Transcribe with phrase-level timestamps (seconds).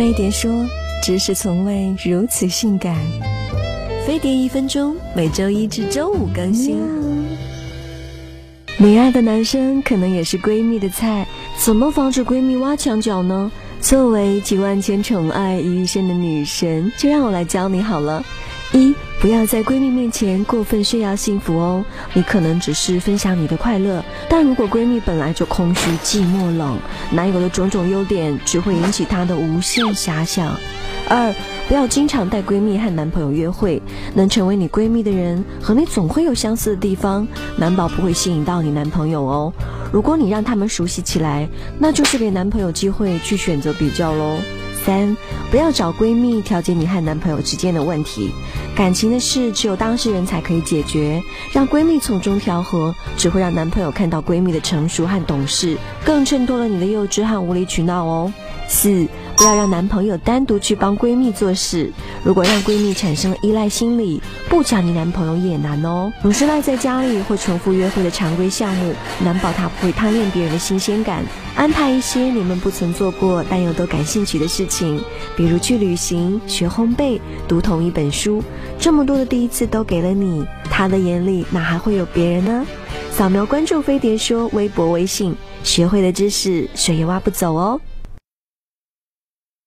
[0.00, 0.50] 飞碟说，
[1.02, 2.96] 知识从未如此性感。
[4.06, 6.78] 飞碟一分钟，每周一至周五更新。
[8.78, 11.26] 你爱的男生可能也是闺蜜的菜，
[11.58, 13.52] 怎么防止闺蜜挖墙脚呢？
[13.82, 18.24] 作为集万千宠爱于一身的女神，就让我来教你好了。
[18.72, 21.84] 一，不要在闺蜜面前过分炫耀幸福哦。
[22.14, 26.78] 你可能只是分享你的快乐，但如果闺蜜本来就空虚、寂寞、冷，
[27.12, 30.56] 男友的种种优点只会引起她的无限遐想。
[31.06, 31.34] 二，
[31.68, 33.82] 不要经常带闺蜜和男朋友约会，
[34.14, 37.28] 能成为你闺蜜的人和你总会有相似的地方，
[37.58, 39.52] 难保不会吸引到你男朋友哦。
[39.92, 41.46] 如果你让他们熟悉起来，
[41.78, 44.38] 那就是给男朋友机会去选择比较喽。
[44.84, 45.16] 三，
[45.50, 48.32] 不要找闺蜜调解你和男朋友之间的问题，
[48.74, 51.22] 感情的事只有当事人才可以解决，
[51.52, 58.32] 让闺蜜从中调和，只会让男朋友看到闺蜜的成熟和懂事，更衬托了你的幼稚和无理取闹哦。
[58.68, 59.06] 四。
[59.40, 61.90] 不要让男朋友单独去帮闺蜜做事，
[62.22, 64.20] 如果让闺蜜产生了依赖心理，
[64.50, 66.12] 不讲你男朋友也难哦。
[66.20, 68.92] 总是赖在家里或重复约会的常规项目，
[69.24, 71.24] 难保他不会贪恋别人的新鲜感。
[71.56, 75.02] 安排一些你们不曾做过但又都感兴趣的事情，
[75.34, 78.44] 比如去旅行、学烘焙、读同一本书。
[78.78, 82.66] 这么多的第一次都给了你，他的眼里哪还会有别人呢？
[83.10, 85.34] 扫描关注飞碟说微博、微信，
[85.64, 87.80] 学会的知识谁也挖不走哦。